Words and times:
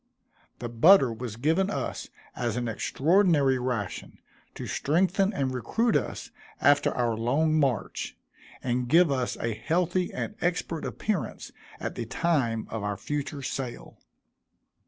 The 0.57 0.67
butter 0.67 1.13
was 1.13 1.35
given 1.35 1.69
us 1.69 2.09
as 2.35 2.55
an 2.57 2.67
extraordinary 2.67 3.59
ration, 3.59 4.17
to 4.55 4.65
strengthen 4.65 5.31
and 5.31 5.53
recruit 5.53 5.95
us 5.95 6.31
after 6.59 6.91
our 6.95 7.15
long 7.15 7.59
march, 7.59 8.17
and 8.63 8.87
give 8.87 9.11
us 9.11 9.37
a 9.37 9.53
healthy 9.53 10.11
and 10.11 10.33
expert 10.41 10.85
appearance 10.85 11.51
at 11.79 11.93
the 11.93 12.07
time 12.07 12.65
of 12.71 12.81
our 12.81 12.97
future 12.97 13.43
sale. 13.43 13.99